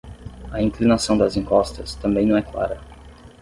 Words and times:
A 0.51 0.59
inclinação 0.63 1.15
das 1.15 1.37
encostas 1.37 1.93
também 1.93 2.25
não 2.25 2.35
é 2.35 2.41
clara. 2.41 2.81